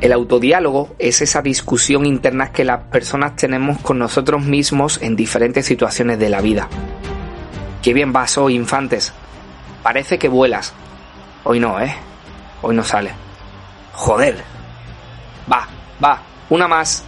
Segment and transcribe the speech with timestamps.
[0.00, 5.66] El autodiálogo es esa discusión interna que las personas tenemos con nosotros mismos en diferentes
[5.66, 6.68] situaciones de la vida.
[7.82, 9.12] Qué bien vas hoy, infantes.
[9.82, 10.72] Parece que vuelas.
[11.44, 11.94] Hoy no, ¿eh?
[12.62, 13.10] Hoy no sale.
[13.92, 14.42] Joder.
[15.52, 15.68] Va,
[16.02, 17.04] va, una más.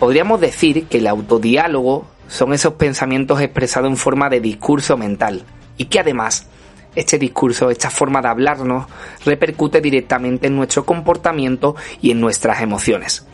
[0.00, 5.44] Podríamos decir que el autodiálogo son esos pensamientos expresados en forma de discurso mental
[5.76, 6.48] y que además
[6.94, 8.86] este discurso, esta forma de hablarnos,
[9.24, 13.26] repercute directamente en nuestro comportamiento y en nuestras emociones.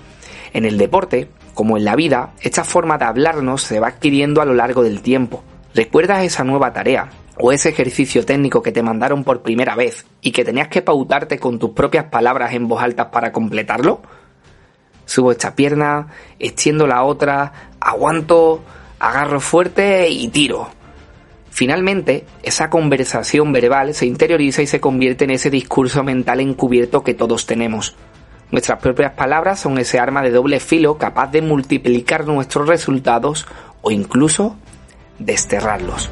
[0.52, 4.44] En el deporte, como en la vida, esta forma de hablarnos se va adquiriendo a
[4.44, 5.42] lo largo del tiempo.
[5.74, 10.32] ¿Recuerdas esa nueva tarea o ese ejercicio técnico que te mandaron por primera vez y
[10.32, 14.00] que tenías que pautarte con tus propias palabras en voz alta para completarlo?
[15.04, 18.62] Subo esta pierna, extiendo la otra, aguanto,
[18.98, 20.77] agarro fuerte y tiro.
[21.58, 27.14] Finalmente, esa conversación verbal se interioriza y se convierte en ese discurso mental encubierto que
[27.14, 27.96] todos tenemos.
[28.52, 33.48] Nuestras propias palabras son ese arma de doble filo capaz de multiplicar nuestros resultados
[33.82, 34.54] o incluso
[35.18, 36.10] desterrarlos.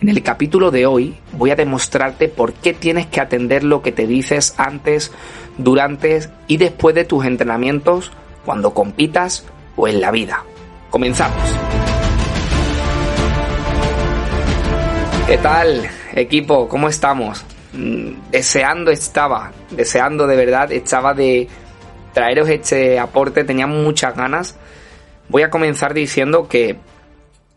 [0.00, 3.92] En el capítulo de hoy voy a demostrarte por qué tienes que atender lo que
[3.92, 5.12] te dices antes,
[5.56, 8.10] durante y después de tus entrenamientos,
[8.44, 10.42] cuando compitas o en la vida.
[10.90, 11.67] Comenzamos.
[15.28, 16.70] ¿Qué tal, equipo?
[16.70, 17.44] ¿Cómo estamos?
[17.74, 21.48] Mm, deseando estaba, deseando de verdad, estaba de
[22.14, 24.56] traeros este aporte, tenía muchas ganas.
[25.28, 26.78] Voy a comenzar diciendo que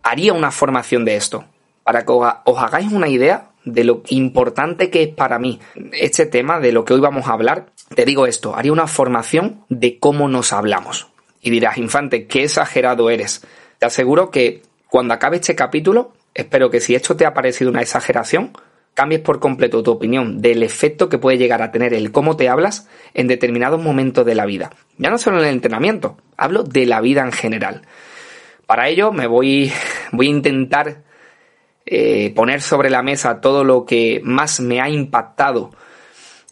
[0.04, 1.46] haría una formación de esto,
[1.84, 5.62] para que os hagáis una idea de lo importante que es para mí
[5.94, 7.68] este tema, de lo que hoy vamos a hablar.
[7.96, 11.08] Te digo esto, haría una formación de cómo nos hablamos.
[11.42, 13.48] Y dirás, infante, qué exagerado eres.
[13.80, 17.82] Te aseguro que cuando acabe este capítulo Espero que si esto te ha parecido una
[17.82, 18.54] exageración,
[18.94, 22.50] cambies por completo tu opinión del efecto que puede llegar a tener el cómo te
[22.50, 24.72] hablas en determinados momentos de la vida.
[24.98, 27.82] Ya no solo en el entrenamiento, hablo de la vida en general.
[28.66, 29.72] Para ello me voy,
[30.12, 31.04] voy a intentar
[31.86, 35.72] eh, poner sobre la mesa todo lo que más me ha impactado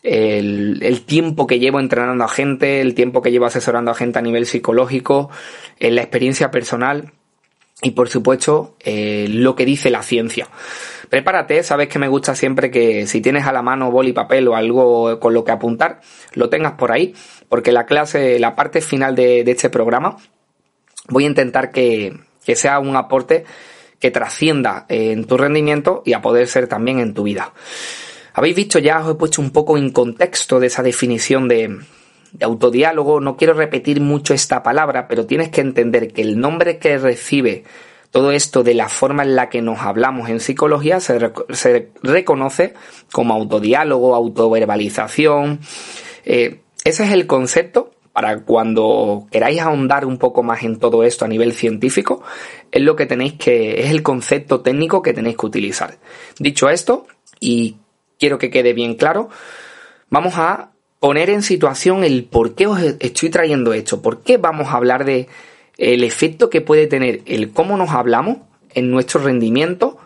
[0.01, 4.18] el, el, tiempo que llevo entrenando a gente, el tiempo que llevo asesorando a gente
[4.18, 5.29] a nivel psicológico,
[5.78, 7.12] en la experiencia personal
[7.81, 10.47] y por supuesto eh, lo que dice la ciencia.
[11.09, 14.56] Prepárate, sabes que me gusta siempre que si tienes a la mano boli, papel o
[14.56, 16.01] algo con lo que apuntar,
[16.34, 17.16] lo tengas por ahí,
[17.47, 20.18] porque la clase, la parte final de, este programa,
[21.07, 23.45] voy a intentar que, que, sea un aporte
[24.00, 27.53] que trascienda en tu rendimiento y a poder ser también en tu vida.
[28.34, 31.79] Habéis visto ya, os he puesto un poco en contexto de esa definición de, de
[32.41, 36.97] autodiálogo, no quiero repetir mucho esta palabra, pero tienes que entender que el nombre que
[36.97, 37.63] recibe
[38.12, 41.19] todo esto de la forma en la que nos hablamos en psicología se,
[42.01, 42.73] reconoce
[43.12, 45.59] como autodiálogo, autoverbalización.
[46.25, 51.25] Eh, ese es el concepto para cuando queráis ahondar un poco más en todo esto
[51.25, 52.23] a nivel científico,
[52.72, 56.00] es lo que tenéis que, es el concepto técnico que tenéis que utilizar.
[56.39, 57.06] Dicho esto,
[57.39, 57.78] y
[58.18, 59.29] quiero que quede bien claro,
[60.09, 64.68] vamos a poner en situación el por qué os estoy trayendo esto, por qué vamos
[64.68, 65.28] a hablar de
[65.78, 68.38] el efecto que puede tener el cómo nos hablamos
[68.74, 69.98] en nuestro rendimiento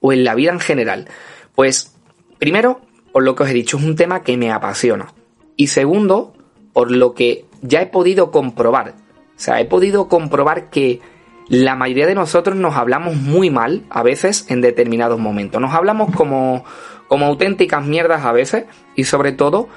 [0.00, 1.08] o en la vida en general.
[1.54, 1.94] Pues
[2.38, 2.80] primero,
[3.12, 5.12] por lo que os he dicho, es un tema que me apasiona.
[5.56, 6.34] Y segundo,
[6.72, 8.94] por lo que ya he podido comprobar.
[9.36, 11.00] O sea, he podido comprobar que
[11.48, 15.60] la mayoría de nosotros nos hablamos muy mal a veces en determinados momentos.
[15.60, 16.64] Nos hablamos como,
[17.06, 19.68] como auténticas mierdas a veces y sobre todo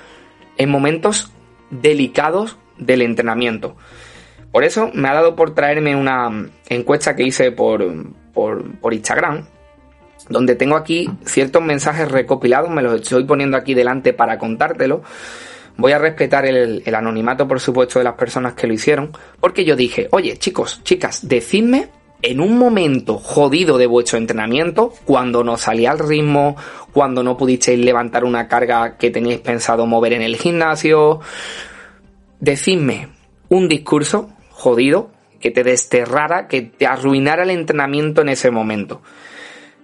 [0.58, 1.32] en momentos
[1.70, 3.76] delicados del entrenamiento.
[4.52, 7.86] Por eso me ha dado por traerme una encuesta que hice por,
[8.34, 9.46] por, Instagram,
[10.30, 15.04] donde tengo aquí ciertos mensajes recopilados, me los estoy poniendo aquí delante para contártelo.
[15.78, 19.64] Voy a respetar el, el, anonimato, por supuesto, de las personas que lo hicieron, porque
[19.64, 21.90] yo dije, oye, chicos, chicas, decidme
[22.22, 26.56] en un momento jodido de vuestro entrenamiento, cuando no salía al ritmo,
[26.94, 31.20] cuando no pudisteis levantar una carga que teníais pensado mover en el gimnasio,
[32.40, 33.10] decidme
[33.50, 39.02] un discurso jodido que te desterrara, que te arruinara el entrenamiento en ese momento.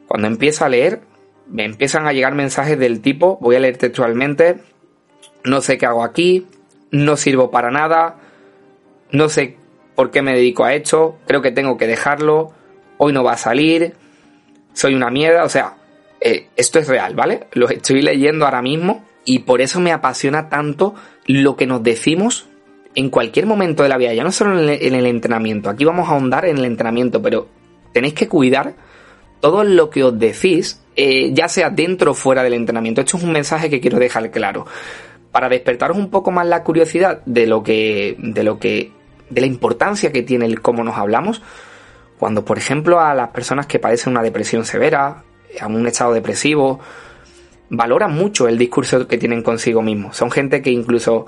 [0.07, 1.01] Cuando empiezo a leer,
[1.47, 4.57] me empiezan a llegar mensajes del tipo, voy a leer textualmente,
[5.43, 6.45] no sé qué hago aquí,
[6.91, 8.17] no sirvo para nada,
[9.11, 9.57] no sé
[9.97, 12.51] por qué me dedico a esto, creo que tengo que dejarlo,
[12.97, 13.95] hoy no va a salir,
[14.73, 15.73] soy una mierda, o sea,
[16.21, 17.47] eh, esto es real, ¿vale?
[17.53, 20.93] Lo estoy leyendo ahora mismo y por eso me apasiona tanto
[21.25, 22.45] lo que nos decimos
[22.93, 26.11] en cualquier momento de la vida, ya no solo en el, entrenamiento, aquí vamos a
[26.11, 27.47] ahondar en el entrenamiento, pero
[27.91, 28.75] tenéis que cuidar
[29.39, 33.01] todo lo que os decís, eh, ya sea dentro o fuera del entrenamiento.
[33.01, 34.67] Esto es un mensaje que quiero dejar claro.
[35.31, 38.91] Para despertaros un poco más la curiosidad de lo que, de lo que,
[39.29, 41.41] de la importancia que tiene el cómo nos hablamos,
[42.17, 45.23] cuando por ejemplo a las personas que padecen una depresión severa,
[45.59, 46.79] a un estado depresivo,
[47.69, 50.17] valoran mucho el discurso que tienen consigo mismos.
[50.17, 51.25] Son gente que incluso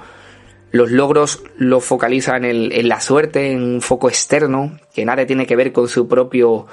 [0.71, 5.55] los logros los focalizan en, la suerte, en un foco externo, que nada tiene que
[5.55, 6.67] ver con su propio,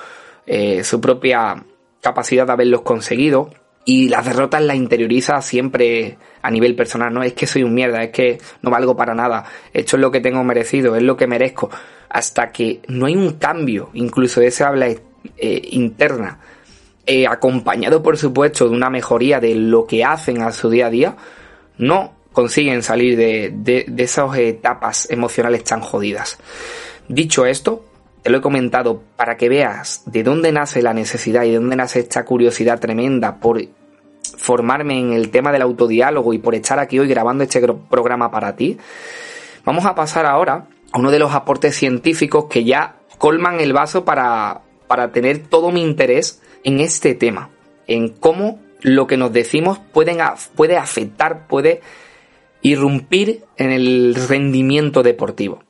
[0.46, 1.64] eh, su propia
[2.00, 3.50] capacidad de haberlos conseguido.
[3.88, 7.14] Y las derrotas las interioriza siempre a nivel personal.
[7.14, 9.44] No es que soy un mierda, es que no valgo para nada.
[9.72, 11.70] Esto es lo que tengo merecido, es lo que merezco.
[12.08, 14.98] Hasta que no hay un cambio, incluso de esa habla eh,
[15.70, 16.40] interna,
[17.06, 20.90] eh, acompañado por supuesto de una mejoría de lo que hacen a su día a
[20.90, 21.16] día,
[21.78, 26.38] no consiguen salir de, de, esas etapas emocionales tan jodidas.
[27.08, 27.84] Dicho esto,
[28.26, 31.76] te lo he comentado para que veas de dónde nace la necesidad y de dónde
[31.76, 33.62] nace esta curiosidad tremenda por
[34.36, 38.56] formarme en el tema del autodiálogo y por estar aquí hoy grabando este programa para
[38.56, 38.78] ti.
[39.64, 44.04] Vamos a pasar ahora a uno de los aportes científicos que ya colman el vaso
[44.04, 47.50] para, para tener todo mi interés en este tema,
[47.86, 51.80] en cómo lo que nos decimos puede afectar, puede
[52.60, 55.62] irrumpir en el rendimiento deportivo.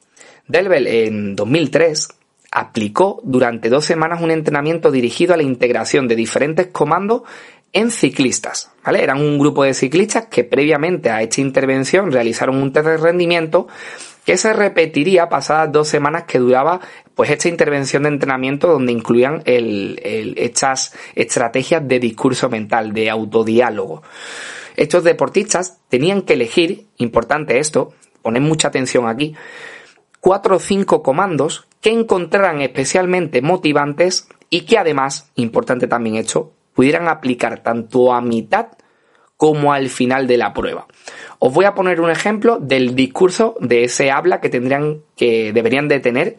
[0.49, 2.17] Delvel en 2003
[2.59, 7.21] aplicó durante dos semanas un entrenamiento dirigido a la integración de diferentes comandos
[7.75, 8.71] en ciclistas.
[8.83, 9.03] ¿vale?
[9.03, 13.69] Eran un grupo de ciclistas que previamente a esta intervención realizaron un test de rendimiento
[14.25, 16.81] que se repetiría pasadas dos semanas que duraba
[17.15, 24.03] pues esta intervención de entrenamiento donde incluían estas estrategias de discurso mental, de autodiálogo.
[24.77, 27.93] Estos deportistas tenían que elegir, importante esto,
[28.23, 29.37] poned mucha atención aquí,
[30.27, 37.07] cuatro o cinco comandos que encontraran especialmente motivantes y que además, importante también esto, pudieran
[37.07, 38.67] aplicar tanto a mitad
[39.37, 40.89] como al final de la prueba.
[41.39, 45.87] Os voy a poner un ejemplo del discurso de ese habla que tendrían que deberían
[45.87, 46.37] de tener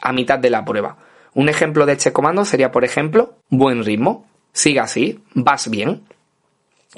[0.00, 0.96] a mitad de la prueba.
[1.34, 4.24] Un ejemplo de este comando sería, por ejemplo, buen ritmo,
[4.54, 6.04] siga así, vas bien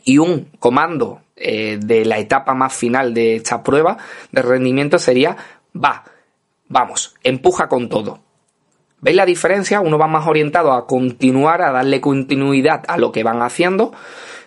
[0.04, 3.98] y un comando eh, de la etapa más final de esta prueba
[4.30, 5.36] de rendimiento sería
[5.74, 6.04] va,
[6.68, 8.20] vamos, empuja con todo.
[9.00, 9.80] ¿Veis la diferencia?
[9.80, 13.92] Uno va más orientado a continuar, a darle continuidad a lo que van haciendo,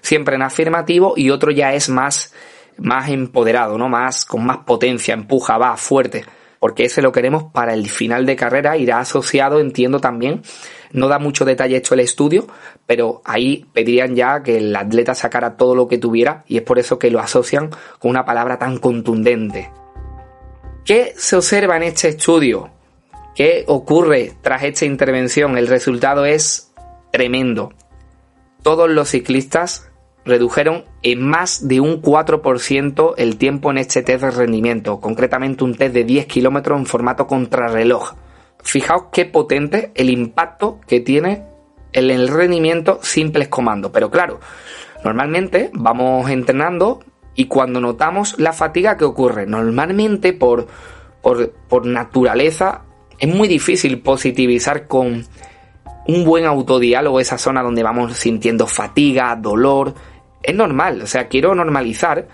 [0.01, 2.33] siempre en afirmativo, y otro ya es más,
[2.77, 3.88] más empoderado, ¿no?
[3.88, 6.25] Más, con más potencia, empuja, va, fuerte.
[6.59, 10.41] Porque ese lo queremos para el final de carrera, irá asociado, entiendo también,
[10.91, 12.45] no da mucho detalle hecho el estudio,
[12.85, 16.77] pero ahí pedirían ya que el atleta sacara todo lo que tuviera y es por
[16.77, 17.69] eso que lo asocian
[18.00, 19.71] con una palabra tan contundente.
[20.86, 22.69] ¿Qué se observa en este estudio?
[23.36, 25.57] ¿Qué ocurre tras esta intervención?
[25.57, 26.72] El resultado es
[27.12, 27.74] tremendo.
[28.63, 29.89] Todos los ciclistas
[30.25, 35.75] redujeron en más de un 4% el tiempo en este test de rendimiento, concretamente un
[35.75, 38.13] test de 10 kilómetros en formato contrarreloj
[38.63, 41.46] fijaos qué potente el impacto que tiene
[41.94, 43.91] en el rendimiento simples comandos.
[43.91, 44.39] Pero claro,
[45.03, 47.03] normalmente vamos entrenando
[47.35, 50.67] y cuando notamos la fatiga que ocurre, normalmente por,
[51.21, 52.83] por, naturaleza
[53.19, 55.25] es muy difícil positivizar con
[56.07, 59.93] un buen autodiálogo esa zona donde vamos sintiendo fatiga, dolor.
[60.43, 62.27] Es normal, o sea, quiero normalizar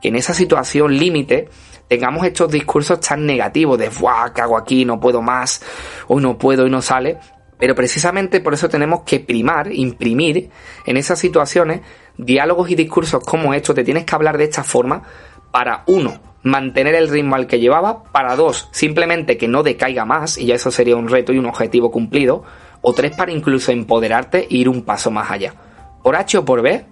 [0.00, 1.48] que en esa situación límite
[1.88, 4.32] tengamos estos discursos tan negativos de ¡buah!
[4.32, 4.84] ¿Qué hago aquí?
[4.84, 5.62] No puedo más,
[6.08, 7.18] hoy no puedo y no sale.
[7.58, 10.50] Pero precisamente por eso tenemos que primar, imprimir
[10.86, 11.82] en esas situaciones
[12.24, 13.74] diálogos y discursos como estos.
[13.74, 15.02] Te tienes que hablar de esta forma
[15.50, 20.38] para, uno, mantener el ritmo al que llevaba, para dos, simplemente que no decaiga más,
[20.38, 22.44] y ya eso sería un reto y un objetivo cumplido,
[22.80, 25.54] o tres, para incluso empoderarte e ir un paso más allá.
[26.02, 26.86] Por H o por B,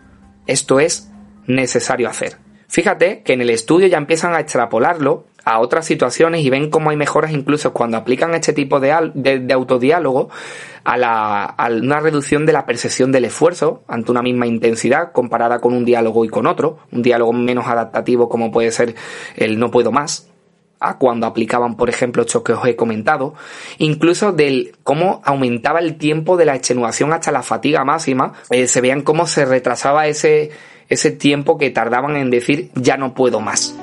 [0.47, 1.11] esto es
[1.47, 2.37] necesario hacer.
[2.69, 6.91] Fíjate que en el estudio ya empiezan a extrapolarlo a otras situaciones y ven cómo
[6.91, 8.93] hay mejoras incluso cuando aplican este tipo de,
[9.53, 10.29] autodiálogo
[10.85, 15.61] a, la, a una reducción de la percepción del esfuerzo ante una misma intensidad comparada
[15.61, 18.95] con un diálogo y con otro, un diálogo menos adaptativo como puede ser
[19.37, 20.29] el no puedo más.
[20.81, 23.35] a cuando aplicaban, por ejemplo, esto que os he comentado,
[23.79, 28.81] incluso del cómo aumentaba el tiempo de la extenuación hasta la fatiga máxima, eh, se
[28.81, 30.51] veían cómo se retrasaba ese,
[30.89, 33.75] ese tiempo que tardaban en decir ya no puedo más.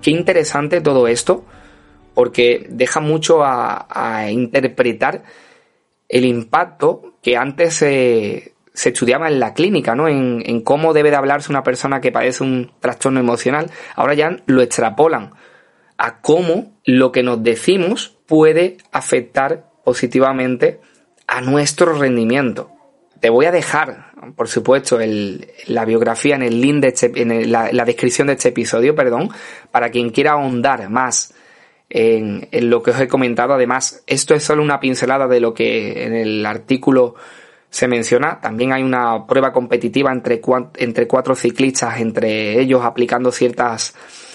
[0.00, 1.44] Qué interesante todo esto
[2.14, 5.24] porque deja mucho a, interpretar
[6.08, 10.08] el impacto que antes se, estudiaba en la clínica, ¿no?
[10.08, 13.70] En, en, cómo debe de hablarse una persona que padece un trastorno emocional.
[13.96, 15.32] Ahora ya lo extrapolan
[15.96, 20.80] a cómo lo que nos decimos puede afectar positivamente
[21.26, 22.70] a nuestro rendimiento.
[23.24, 24.98] Te voy a dejar, por supuesto,
[25.68, 29.30] la biografía en el link de este, en la, descripción de este episodio, perdón,
[29.70, 31.32] para quien quiera ahondar más
[31.88, 33.54] en, lo que os he comentado.
[33.54, 37.14] Además, esto es solo una pincelada de lo que en el artículo
[37.70, 38.42] se menciona.
[38.42, 43.94] También hay una prueba competitiva entre cuatro ciclistas, entre ellos aplicando ciertas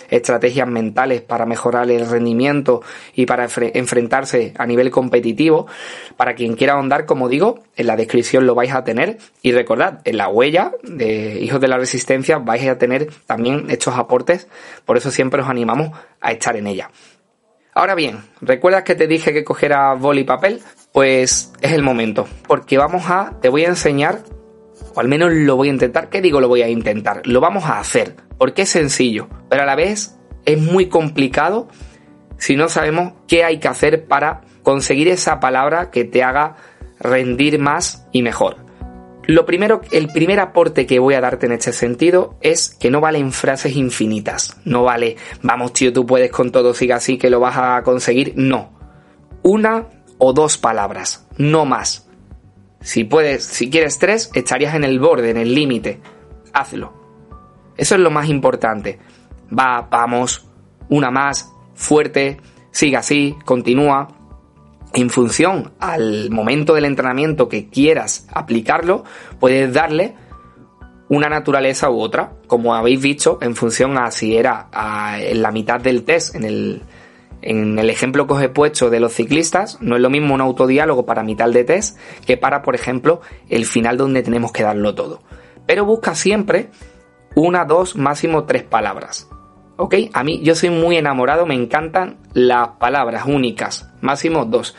[0.10, 2.82] estrategias mentales para mejorar el rendimiento
[3.13, 5.68] y para enfrentarse a nivel competitivo.
[6.18, 9.18] Para quien quiera ahondar, como digo, en la descripción lo vais a tener.
[9.42, 13.96] Y recordad, en la huella de Hijos de la Resistencia vais a tener también estos
[13.96, 14.48] aportes.
[14.86, 16.89] Por eso siempre os animamos a estar en ella.
[17.74, 20.62] Ahora bien, ¿recuerdas que te dije que cogiera boli y papel?
[20.92, 24.20] Pues es el momento, porque vamos a, te voy a enseñar,
[25.00, 27.22] al menos lo voy a intentar, ¿qué digo lo voy a intentar?
[27.25, 31.68] Lo vamos a hacer, porque es sencillo, pero a la vez es muy complicado
[32.38, 36.56] si no sabemos qué hay que hacer para conseguir esa palabra que te haga
[37.00, 38.70] rendir más y mejor.
[39.29, 43.00] Lo primero, el primer aporte que voy a darte en este sentido es que no
[43.00, 44.58] valen frases infinitas.
[44.65, 48.34] No vale, vamos tío, tú puedes con todo, siga así que lo vas a conseguir.
[48.36, 48.72] No.
[49.44, 49.86] Una
[50.18, 52.09] o dos palabras, no más.
[52.81, 56.00] Si puedes, si quieres tres, estarías en el borde, en el límite.
[56.53, 56.93] Hazlo.
[57.77, 59.00] Eso es lo más importante.
[59.57, 60.48] Va, vamos,
[60.89, 62.38] una más, fuerte,
[62.71, 64.07] sigue así, continúa.
[64.93, 69.03] En función al momento del entrenamiento que quieras aplicarlo,
[69.39, 70.15] puedes darle
[71.09, 74.69] una naturaleza u otra, como habéis visto, en función a si era
[75.19, 76.81] en la mitad del test, en el,
[77.41, 80.41] en el ejemplo que os he puesto de los ciclistas, no es lo mismo un
[80.41, 84.96] autodiálogo para mitad de test que para, por ejemplo, el final donde tenemos que darlo
[84.96, 85.22] todo.
[85.65, 86.69] Pero busca siempre
[87.36, 89.29] una, dos, máximo tres palabras.
[89.77, 89.96] ¿Ok?
[90.13, 94.75] A mí yo soy muy enamorado, me encantan las palabras únicas, máximo dos.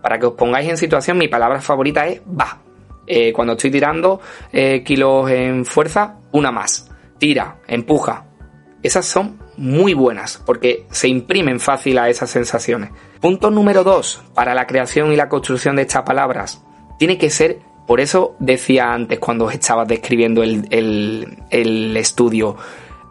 [0.00, 2.58] Para que os pongáis en situación, mi palabra favorita es va.
[3.06, 4.20] Eh, cuando estoy tirando
[4.52, 6.88] eh, kilos en fuerza, una más.
[7.18, 8.26] Tira, empuja.
[8.82, 12.90] Esas son muy buenas porque se imprimen fácil a esas sensaciones.
[13.20, 16.64] Punto número dos, para la creación y la construcción de estas palabras,
[16.98, 20.66] tiene que ser, por eso decía antes cuando os estaba describiendo el,
[21.50, 22.56] el estudio,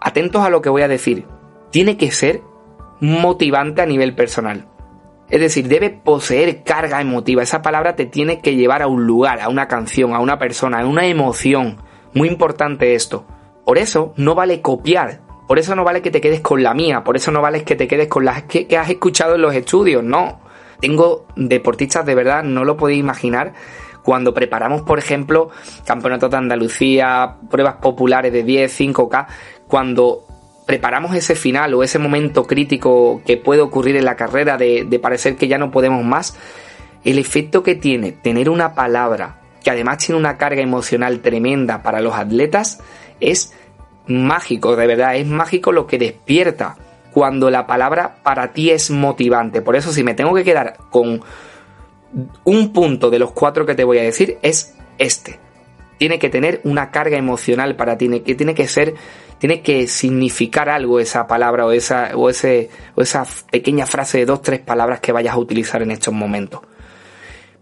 [0.01, 1.25] atentos a lo que voy a decir,
[1.71, 2.41] tiene que ser
[2.99, 4.67] motivante a nivel personal.
[5.29, 7.43] Es decir, debe poseer carga emotiva.
[7.43, 10.79] Esa palabra te tiene que llevar a un lugar, a una canción, a una persona,
[10.79, 11.81] a una emoción.
[12.13, 13.25] Muy importante esto.
[13.65, 17.03] Por eso no vale copiar por eso no vale que te quedes con la mía,
[17.03, 20.03] por eso no vale que te quedes con las que, has escuchado en los estudios,
[20.03, 20.41] no.
[20.79, 23.53] Tengo deportistas de verdad, no lo podéis imaginar,
[24.03, 25.49] cuando preparamos, por ejemplo,
[25.85, 29.27] campeonatos de Andalucía, pruebas populares de 10, 5K,
[29.67, 30.25] cuando
[30.65, 34.99] preparamos ese final o ese momento crítico que puede ocurrir en la carrera de, de
[34.99, 36.37] parecer que ya no podemos más,
[37.05, 42.01] el efecto que tiene tener una palabra que además tiene una carga emocional tremenda para
[42.01, 42.79] los atletas
[43.19, 43.53] es
[44.07, 46.75] mágico, de verdad, es mágico lo que despierta
[47.11, 49.61] cuando la palabra para ti es motivante.
[49.61, 51.21] Por eso si me tengo que quedar con
[52.43, 55.39] un punto de los cuatro que te voy a decir, es este.
[55.97, 58.93] Tiene que tener una carga emocional para ti, que tiene que ser,
[59.39, 64.25] tiene que significar algo esa palabra o esa, o ese, o esa pequeña frase de
[64.25, 66.61] dos, tres palabras que vayas a utilizar en estos momentos.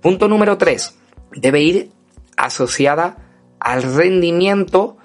[0.01, 0.97] Punto número tres.
[1.31, 1.91] Debe ir
[2.35, 3.17] asociada
[3.59, 4.97] al rendimiento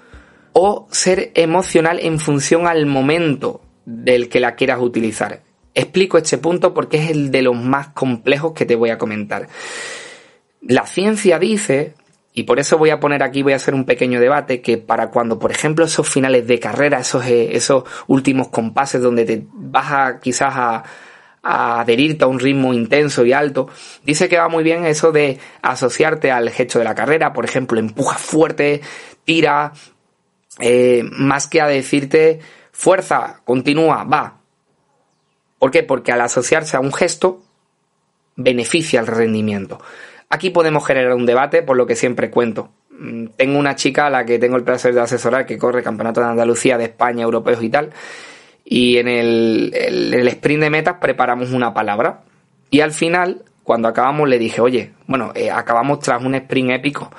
[0.53, 5.41] o ser emocional en función al momento del que la quieras utilizar.
[5.73, 9.47] Explico este punto porque es el de los más complejos que te voy a comentar.
[10.61, 11.95] La ciencia dice,
[12.33, 15.09] y por eso voy a poner aquí, voy a hacer un pequeño debate, que para
[15.09, 19.91] cuando, por ejemplo, esos finales de carrera, esos, eh, esos últimos compases donde te vas
[19.91, 20.83] a quizás a,
[21.43, 23.67] adherirte a un ritmo intenso y alto,
[24.03, 27.79] dice que va muy bien eso de asociarte al gesto de la carrera, por ejemplo,
[27.79, 28.81] empuja fuerte,
[29.25, 29.73] tira,
[30.61, 32.39] eh, más que a decirte
[32.71, 34.37] fuerza, continúa, va.
[35.59, 35.83] ¿Por qué?
[35.83, 37.41] Porque al asociarse a un gesto,
[38.35, 39.79] beneficia el rendimiento.
[40.29, 42.69] Aquí podemos generar un debate, por lo que siempre cuento.
[42.89, 46.21] Mm, tengo una chica a la que tengo el placer de asesorar que corre Campeonato
[46.21, 47.91] de Andalucía, de España, europeos y tal.
[48.63, 52.21] Y en el, el sprint de metas preparamos una palabra.
[52.69, 57.11] Y al final, cuando acabamos, le dije, oye, bueno, eh, acabamos tras un sprint épico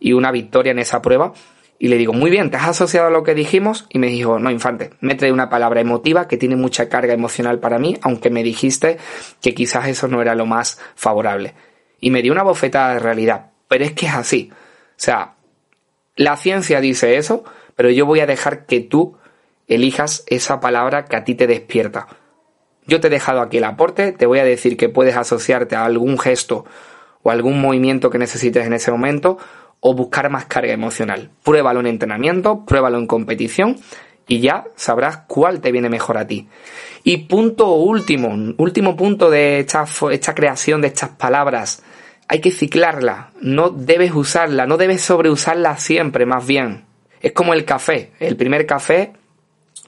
[0.00, 1.32] y una victoria en esa prueba.
[1.78, 3.86] Y le digo, muy bien, ¿te has asociado a lo que dijimos?
[3.90, 7.58] Y me dijo, no, infante, me trae una palabra emotiva que tiene mucha carga emocional
[7.58, 8.96] para mí, aunque me dijiste
[9.42, 11.54] que quizás eso no era lo más favorable.
[12.00, 13.50] Y me dio una bofetada de realidad.
[13.68, 14.50] Pero es que es así.
[14.52, 14.54] O
[14.96, 15.34] sea,
[16.14, 19.18] la ciencia dice eso, pero yo voy a dejar que tú
[19.68, 22.06] elijas esa palabra que a ti te despierta.
[22.86, 25.84] Yo te he dejado aquí el aporte, te voy a decir que puedes asociarte a
[25.84, 26.64] algún gesto
[27.22, 29.38] o algún movimiento que necesites en ese momento
[29.80, 31.30] o buscar más carga emocional.
[31.42, 33.76] Pruébalo en entrenamiento, pruébalo en competición
[34.28, 36.48] y ya sabrás cuál te viene mejor a ti.
[37.04, 41.82] Y punto último, último punto de esta, esta creación de estas palabras,
[42.28, 46.84] hay que ciclarla, no debes usarla, no debes sobreusarla siempre, más bien.
[47.20, 49.12] Es como el café, el primer café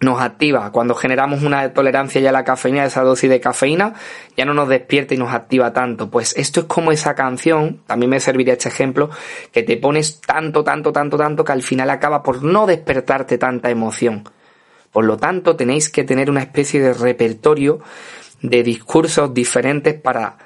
[0.00, 0.70] nos activa.
[0.70, 3.94] Cuando generamos una tolerancia ya a la cafeína, esa dosis de cafeína,
[4.36, 6.10] ya no nos despierta y nos activa tanto.
[6.10, 9.10] Pues esto es como esa canción, también me serviría este ejemplo,
[9.52, 13.70] que te pones tanto, tanto, tanto, tanto que al final acaba por no despertarte tanta
[13.70, 14.24] emoción.
[14.92, 17.80] Por lo tanto, tenéis que tener una especie de repertorio
[18.40, 20.38] de discursos diferentes para,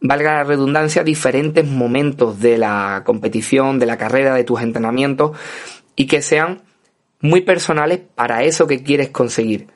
[0.00, 5.36] valga la redundancia, diferentes momentos de la competición, de la carrera, de tus entrenamientos
[5.96, 6.62] y que sean
[7.20, 9.68] muy personales para eso que quieres conseguir.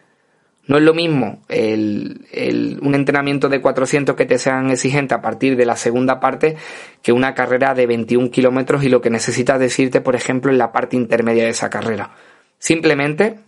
[0.66, 5.56] No es lo mismo el, un entrenamiento de 400 que te sean exigente a partir
[5.56, 6.56] de la segunda parte
[7.02, 10.70] que una carrera de 21 kilómetros y lo que necesitas decirte, por ejemplo, en la
[10.70, 12.12] parte intermedia de esa carrera.
[12.58, 13.40] Simplemente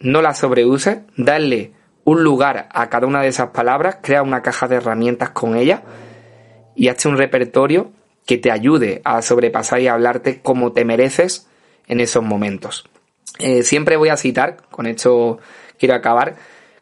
[0.00, 1.72] no la sobreuses, dale
[2.04, 5.82] un lugar a cada una de esas palabras, crea una caja de herramientas con ella
[6.76, 7.92] y hazte un repertorio
[8.26, 11.48] que te ayude a sobrepasar y a hablarte como te mereces
[11.86, 12.84] en esos momentos.
[13.38, 15.38] Eh, siempre voy a citar, con esto
[15.78, 16.36] quiero acabar,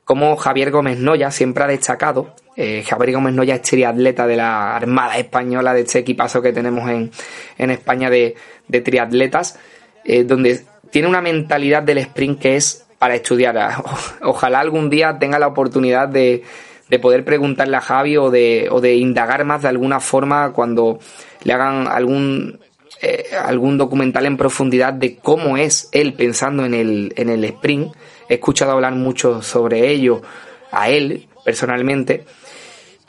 [0.04, 2.34] como Javier Gómez Noya siempre ha destacado.
[2.56, 6.88] Eh, Javier Gómez Noya es triatleta de la Armada Española, de este equipazo que tenemos
[6.88, 7.10] en,
[7.58, 8.36] en España de,
[8.68, 9.58] de triatletas,
[10.04, 13.82] eh, donde tiene una mentalidad del sprint que es para estudiar.
[14.22, 16.44] Ojalá algún día tenga la oportunidad de,
[16.88, 20.98] de poder preguntarle a Javi o de, o de indagar más de alguna forma cuando
[21.42, 22.60] le hagan algún
[23.02, 27.94] eh, algún documental en profundidad de cómo es él pensando en el, en el sprint.
[28.28, 30.22] He escuchado hablar mucho sobre ello
[30.70, 32.24] a él personalmente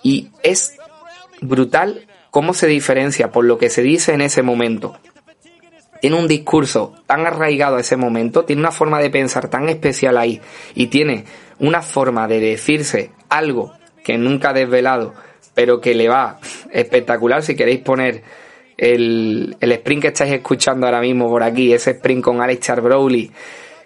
[0.04, 0.78] y es
[1.42, 4.98] brutal cómo se diferencia por lo que se dice en ese momento.
[6.02, 10.18] Tiene un discurso tan arraigado a ese momento, tiene una forma de pensar tan especial
[10.18, 10.40] ahí
[10.76, 11.26] y tiene
[11.60, 13.74] una forma de decirse algo
[14.04, 15.16] que nunca ha desvelado,
[15.56, 16.40] pero que le va
[16.72, 18.24] espectacular si queréis poner
[18.78, 23.32] el, el sprint que estáis escuchando ahora mismo por aquí, ese sprint con Alex Browley,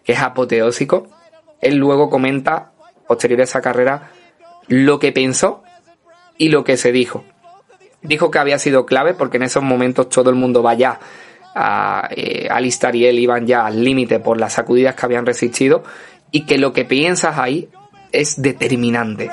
[0.04, 1.08] que es apoteósico,
[1.62, 2.71] él luego comenta,
[3.08, 4.12] posterior a esa carrera,
[4.67, 5.63] lo que pensó
[6.38, 7.23] y lo que se dijo.
[8.01, 10.99] Dijo que había sido clave porque en esos momentos todo el mundo va ya
[11.54, 15.84] a eh, Alistar y él iban ya al límite por las sacudidas que habían resistido
[16.32, 17.69] y que lo que piensas ahí
[18.12, 19.30] es determinante.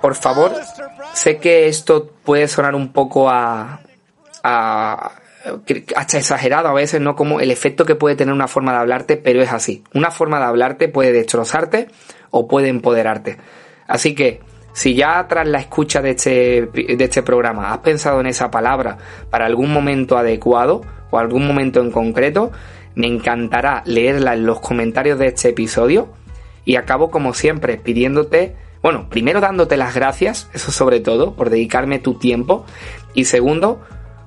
[0.00, 0.52] Por favor,
[1.14, 3.80] sé que esto puede sonar un poco a,
[4.42, 5.12] a
[5.94, 7.14] hasta exagerado a veces, ¿no?
[7.14, 9.84] Como el efecto que puede tener una forma de hablarte, pero es así.
[9.94, 11.88] Una forma de hablarte puede destrozarte
[12.30, 13.38] o puede empoderarte.
[13.86, 14.40] Así que,
[14.72, 18.98] si ya tras la escucha de este, de este programa has pensado en esa palabra
[19.30, 22.52] para algún momento adecuado o algún momento en concreto,
[22.94, 26.08] me encantará leerla en los comentarios de este episodio.
[26.64, 31.98] Y acabo como siempre pidiéndote, bueno, primero dándote las gracias, eso sobre todo, por dedicarme
[31.98, 32.64] tu tiempo.
[33.14, 33.80] Y segundo,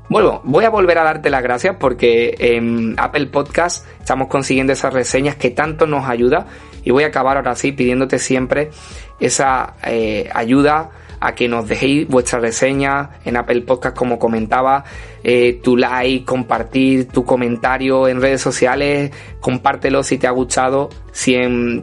[0.09, 4.91] Bueno, voy a volver a darte las gracias porque en Apple Podcast estamos consiguiendo esas
[4.91, 6.47] reseñas que tanto nos ayuda.
[6.83, 8.71] Y voy a acabar ahora sí pidiéndote siempre
[9.19, 10.89] esa eh, ayuda
[11.19, 14.85] a que nos dejéis vuestra reseña en Apple Podcast como comentaba,
[15.23, 21.33] eh, tu like, compartir tu comentario en redes sociales, compártelo si te ha gustado, si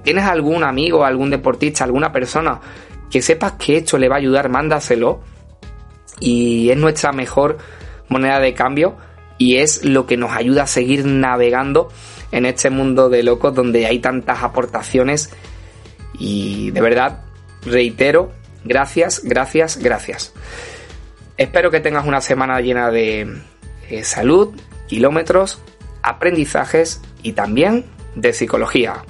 [0.02, 2.60] tienes algún amigo, algún deportista, alguna persona
[3.10, 5.20] que sepas que esto le va a ayudar, mándaselo.
[6.18, 7.58] Y es nuestra mejor
[8.08, 8.96] moneda de cambio
[9.38, 11.88] y es lo que nos ayuda a seguir navegando
[12.32, 15.30] en este mundo de locos donde hay tantas aportaciones.
[16.18, 17.24] Y de verdad
[17.64, 18.32] reitero
[18.66, 20.32] gracias gracias gracias.
[21.36, 23.40] Espero que tengas una semana llena de
[23.90, 24.54] eh, salud
[24.88, 25.60] kilómetros
[26.02, 29.04] aprendizajes y también de psicología